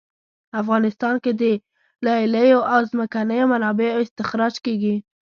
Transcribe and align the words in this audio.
افغانستان 0.61 1.15
کې 1.23 1.31
د 1.41 1.43
لیلیو 2.05 2.59
او 2.73 2.79
ځمکنیو 2.91 3.45
منابعو 3.53 4.01
استخراج 4.05 4.53
کیږي 4.65 4.95